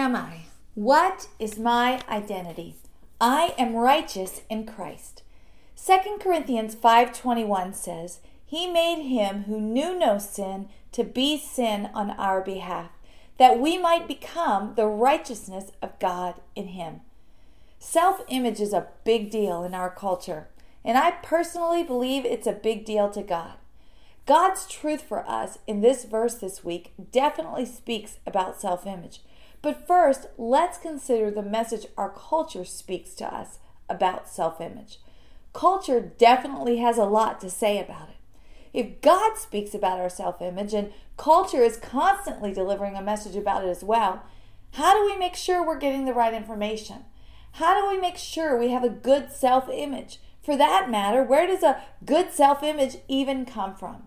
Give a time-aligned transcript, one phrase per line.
[0.00, 0.46] am I?
[0.74, 2.74] What is my identity?
[3.20, 5.22] I am righteous in Christ.
[5.76, 12.12] 2 Corinthians 5:21 says, "He made him who knew no sin to be sin on
[12.12, 12.90] our behalf,
[13.36, 17.02] that we might become the righteousness of God in him."
[17.78, 20.48] Self-image is a big deal in our culture,
[20.82, 23.58] and I personally believe it's a big deal to God.
[24.24, 29.20] God's truth for us in this verse this week definitely speaks about self-image.
[29.62, 34.98] But first, let's consider the message our culture speaks to us about self-image.
[35.52, 38.16] Culture definitely has a lot to say about it.
[38.72, 43.64] If God speaks about our self image and culture is constantly delivering a message about
[43.64, 44.22] it as well,
[44.72, 47.04] how do we make sure we're getting the right information?
[47.52, 50.20] How do we make sure we have a good self image?
[50.42, 54.04] For that matter, where does a good self image even come from?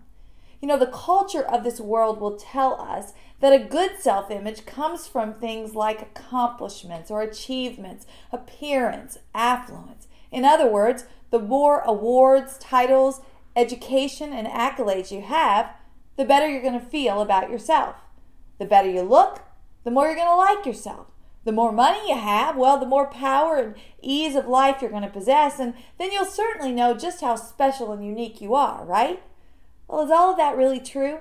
[0.60, 3.12] You know, the culture of this world will tell us
[3.44, 10.08] that a good self image comes from things like accomplishments or achievements, appearance, affluence.
[10.32, 13.20] In other words, the more awards, titles,
[13.54, 15.74] education, and accolades you have,
[16.16, 17.96] the better you're going to feel about yourself.
[18.58, 19.42] The better you look,
[19.84, 21.08] the more you're going to like yourself.
[21.44, 25.02] The more money you have, well, the more power and ease of life you're going
[25.02, 29.22] to possess, and then you'll certainly know just how special and unique you are, right?
[29.86, 31.18] Well, is all of that really true?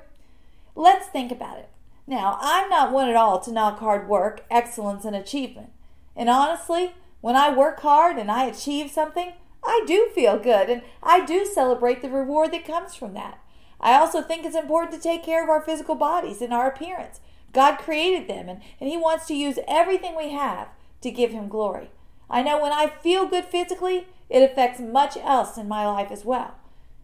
[0.73, 1.69] Let's think about it.
[2.05, 5.69] Now, I'm not one at all to knock hard work, excellence, and achievement.
[6.15, 10.81] And honestly, when I work hard and I achieve something, I do feel good and
[11.01, 13.39] I do celebrate the reward that comes from that.
[13.79, 17.21] I also think it's important to take care of our physical bodies and our appearance.
[17.53, 20.69] God created them and, and He wants to use everything we have
[21.01, 21.91] to give Him glory.
[22.29, 26.25] I know when I feel good physically, it affects much else in my life as
[26.25, 26.55] well.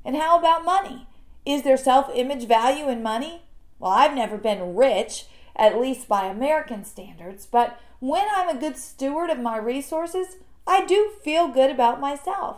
[0.03, 1.07] And how about money?
[1.45, 3.43] Is there self image value in money?
[3.79, 8.77] Well, I've never been rich, at least by American standards, but when I'm a good
[8.77, 12.57] steward of my resources, I do feel good about myself.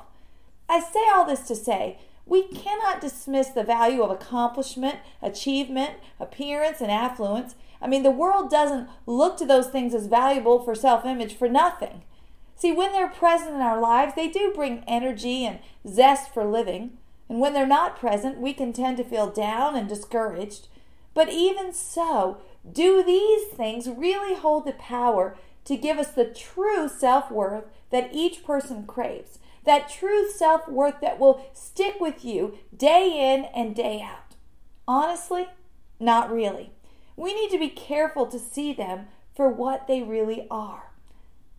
[0.67, 6.79] I say all this to say we cannot dismiss the value of accomplishment, achievement, appearance,
[6.79, 7.55] and affluence.
[7.81, 11.49] I mean, the world doesn't look to those things as valuable for self image for
[11.49, 12.03] nothing.
[12.55, 16.97] See, when they're present in our lives, they do bring energy and zest for living.
[17.27, 20.67] And when they're not present, we can tend to feel down and discouraged.
[21.13, 22.37] But even so,
[22.69, 28.09] do these things really hold the power to give us the true self worth that
[28.13, 33.75] each person craves, that true self worth that will stick with you day in and
[33.75, 34.35] day out?
[34.87, 35.47] Honestly,
[35.99, 36.71] not really.
[37.15, 40.91] We need to be careful to see them for what they really are.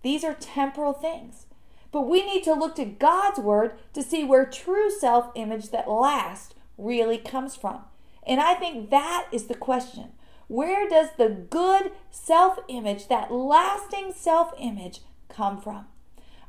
[0.02, 1.46] These are temporal things.
[1.92, 5.88] But we need to look to God's Word to see where true self image that
[5.88, 7.82] lasts really comes from.
[8.27, 10.12] And I think that is the question.
[10.49, 15.87] Where does the good self image, that lasting self image, come from?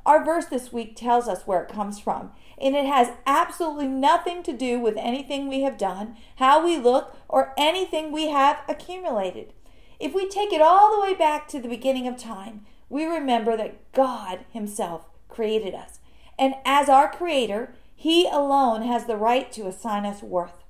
[0.06, 4.44] Our verse this week tells us where it comes from, and it has absolutely nothing
[4.44, 9.54] to do with anything we have done, how we look, or anything we have accumulated.
[10.02, 13.56] If we take it all the way back to the beginning of time, we remember
[13.56, 16.00] that God Himself created us.
[16.38, 20.63] And as our Creator, He alone has the right to assign us worth.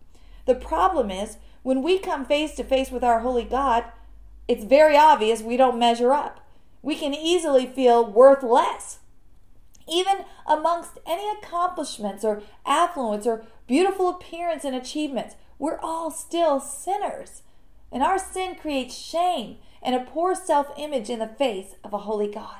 [0.46, 3.86] The problem is, when we come face to face with our holy God,
[4.48, 6.46] it's very obvious we don't measure up.
[6.82, 9.00] We can easily feel worth less
[9.88, 17.44] even amongst any accomplishments or affluence or beautiful appearance and achievements, we're all still sinners.
[17.92, 22.00] And our sin creates shame and a poor self image in the face of a
[22.00, 22.58] holy God.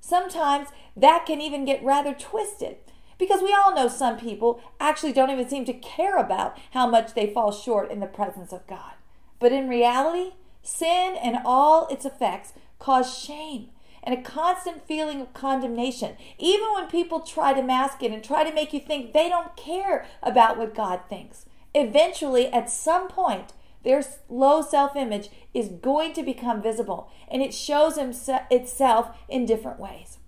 [0.00, 2.76] Sometimes that can even get rather twisted
[3.18, 7.14] because we all know some people actually don't even seem to care about how much
[7.14, 8.94] they fall short in the presence of God.
[9.38, 10.32] But in reality,
[10.62, 13.68] sin and all its effects cause shame
[14.02, 18.44] and a constant feeling of condemnation, even when people try to mask it and try
[18.44, 21.46] to make you think they don't care about what God thinks.
[21.74, 23.52] Eventually, at some point,
[23.82, 29.78] their low self image is going to become visible and it shows itself in different
[29.78, 30.18] ways.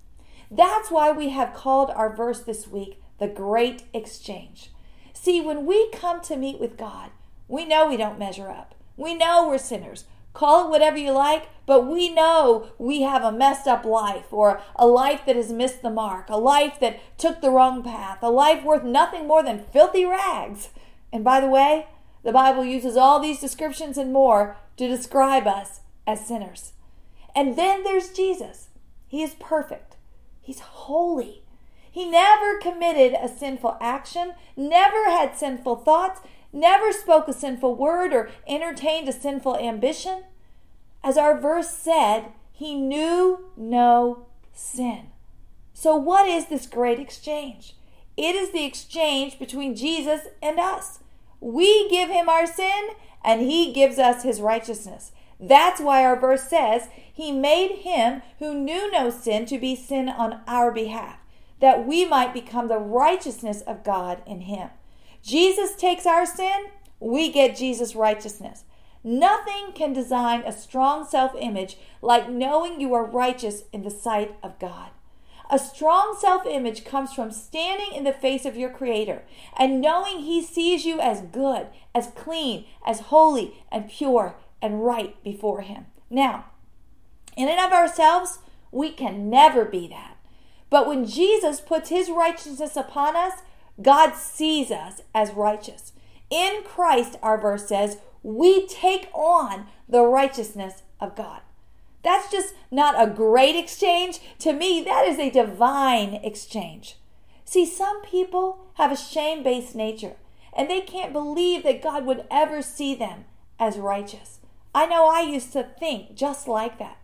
[0.50, 4.70] That's why we have called our verse this week the Great Exchange.
[5.12, 7.10] See, when we come to meet with God,
[7.48, 8.74] we know we don't measure up.
[8.96, 10.04] We know we're sinners.
[10.34, 14.60] Call it whatever you like, but we know we have a messed up life or
[14.76, 18.28] a life that has missed the mark, a life that took the wrong path, a
[18.28, 20.68] life worth nothing more than filthy rags.
[21.10, 21.86] And by the way,
[22.22, 26.72] the Bible uses all these descriptions and more to describe us as sinners.
[27.34, 28.68] And then there's Jesus.
[29.08, 29.95] He is perfect,
[30.46, 31.42] He's holy.
[31.90, 36.20] He never committed a sinful action, never had sinful thoughts,
[36.52, 40.22] never spoke a sinful word or entertained a sinful ambition.
[41.02, 45.08] As our verse said, he knew no sin.
[45.74, 47.74] So, what is this great exchange?
[48.16, 51.00] It is the exchange between Jesus and us.
[51.40, 52.90] We give him our sin,
[53.24, 55.10] and he gives us his righteousness.
[55.38, 60.08] That's why our verse says, He made him who knew no sin to be sin
[60.08, 61.18] on our behalf,
[61.60, 64.70] that we might become the righteousness of God in him.
[65.22, 66.66] Jesus takes our sin,
[67.00, 68.64] we get Jesus' righteousness.
[69.04, 74.34] Nothing can design a strong self image like knowing you are righteous in the sight
[74.42, 74.90] of God.
[75.48, 79.22] A strong self image comes from standing in the face of your Creator
[79.56, 85.22] and knowing He sees you as good, as clean, as holy, and pure, and right
[85.22, 85.86] before Him.
[86.10, 86.46] Now,
[87.36, 88.38] in and of ourselves,
[88.72, 90.16] we can never be that.
[90.70, 93.40] But when Jesus puts His righteousness upon us,
[93.80, 95.92] God sees us as righteous.
[96.30, 101.42] In Christ, our verse says, we take on the righteousness of God.
[102.02, 104.18] That's just not a great exchange.
[104.40, 106.96] To me, that is a divine exchange.
[107.44, 110.16] See, some people have a shame based nature
[110.56, 113.26] and they can't believe that God would ever see them
[113.60, 114.35] as righteous.
[114.76, 116.98] I know I used to think just like that.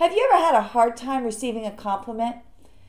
[0.00, 2.38] Have you ever had a hard time receiving a compliment?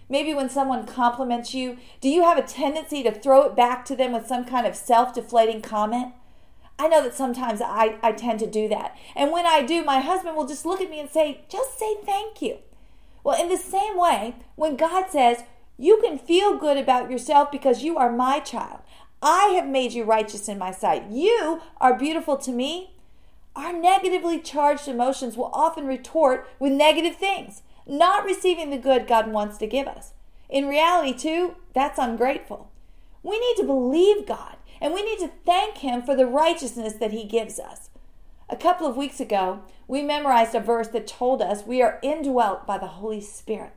[0.10, 3.96] Maybe when someone compliments you, do you have a tendency to throw it back to
[3.96, 6.16] them with some kind of self deflating comment?
[6.80, 8.98] I know that sometimes I, I tend to do that.
[9.16, 11.98] And when I do, my husband will just look at me and say, just say
[12.04, 12.58] thank you.
[13.24, 15.44] Well, in the same way, when God says,
[15.78, 18.80] you can feel good about yourself because you are my child,
[19.22, 22.96] I have made you righteous in my sight, you are beautiful to me,
[23.57, 29.31] our negatively charged emotions will often retort with negative things, not receiving the good God
[29.31, 30.13] wants to give us.
[30.48, 32.71] In reality, too, that's ungrateful.
[33.24, 37.12] We need to believe God and we need to thank Him for the righteousness that
[37.12, 37.89] He gives us.
[38.48, 42.68] A couple of weeks ago, we memorized a verse that told us we are indwelt
[42.68, 43.74] by the Holy Spirit.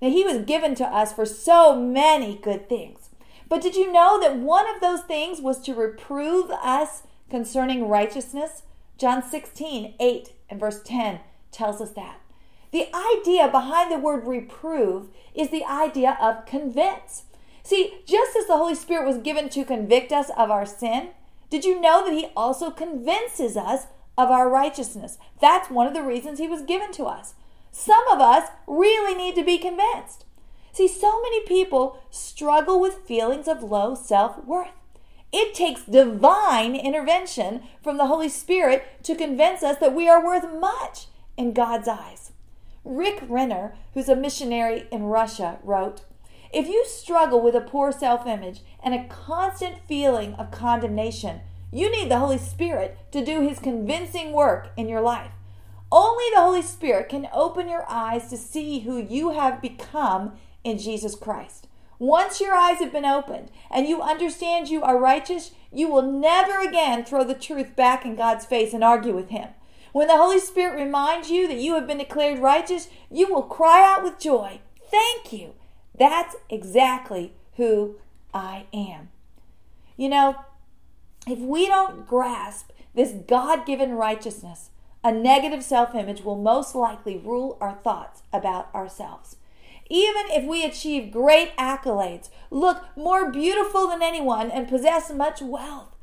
[0.00, 3.10] Now, He was given to us for so many good things.
[3.48, 8.62] But did you know that one of those things was to reprove us concerning righteousness?
[8.98, 11.20] John 16, 8 and verse 10
[11.52, 12.20] tells us that.
[12.72, 17.22] The idea behind the word reprove is the idea of convince.
[17.62, 21.10] See, just as the Holy Spirit was given to convict us of our sin,
[21.48, 23.86] did you know that He also convinces us
[24.18, 25.16] of our righteousness?
[25.40, 27.34] That's one of the reasons He was given to us.
[27.70, 30.24] Some of us really need to be convinced.
[30.72, 34.70] See, so many people struggle with feelings of low self worth.
[35.32, 40.50] It takes divine intervention from the Holy Spirit to convince us that we are worth
[40.58, 42.32] much in God's eyes.
[42.84, 46.02] Rick Renner, who's a missionary in Russia, wrote,
[46.50, 51.40] if you struggle with a poor self image and a constant feeling of condemnation,
[51.70, 55.32] you need the Holy Spirit to do His convincing work in your life.
[55.92, 60.78] Only the Holy Spirit can open your eyes to see who you have become in
[60.78, 61.67] Jesus Christ.
[61.98, 66.60] Once your eyes have been opened and you understand you are righteous, you will never
[66.60, 69.48] again throw the truth back in God's face and argue with Him.
[69.92, 73.82] When the Holy Spirit reminds you that you have been declared righteous, you will cry
[73.84, 74.60] out with joy,
[74.90, 75.54] Thank you.
[75.98, 77.96] That's exactly who
[78.32, 79.10] I am.
[79.96, 80.36] You know,
[81.26, 84.70] if we don't grasp this God given righteousness,
[85.04, 89.36] a negative self image will most likely rule our thoughts about ourselves.
[89.88, 95.96] Even if we achieve great accolades, look more beautiful than anyone, and possess much wealth,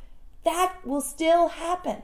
[0.44, 2.02] that will still happen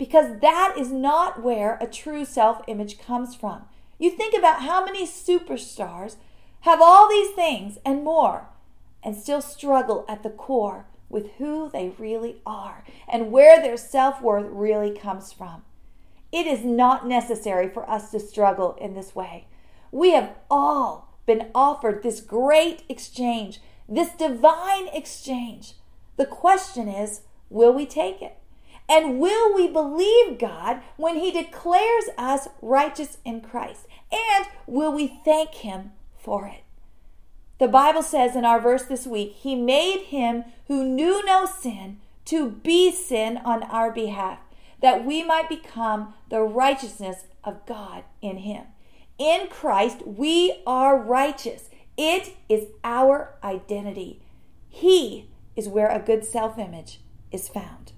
[0.00, 3.64] because that is not where a true self image comes from.
[3.98, 6.16] You think about how many superstars
[6.60, 8.48] have all these things and more,
[9.02, 14.22] and still struggle at the core with who they really are and where their self
[14.22, 15.64] worth really comes from.
[16.32, 19.48] It is not necessary for us to struggle in this way.
[19.90, 25.74] We have all been offered this great exchange, this divine exchange.
[26.16, 28.36] The question is will we take it?
[28.88, 33.86] And will we believe God when He declares us righteous in Christ?
[34.10, 36.62] And will we thank Him for it.
[37.58, 41.98] The Bible says in our verse this week, He made him who knew no sin
[42.26, 44.38] to be sin on our behalf,
[44.80, 48.64] that we might become the righteousness of God in Him.
[49.20, 51.68] In Christ, we are righteous.
[51.98, 54.22] It is our identity.
[54.70, 57.92] He is where a good self image is found.